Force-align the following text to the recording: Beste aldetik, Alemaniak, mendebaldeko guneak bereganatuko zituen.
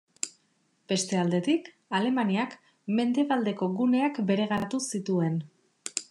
Beste 0.91 1.17
aldetik, 1.23 1.67
Alemaniak, 1.97 2.55
mendebaldeko 2.99 3.67
guneak 3.81 4.17
bereganatuko 4.31 4.89
zituen. 4.97 5.37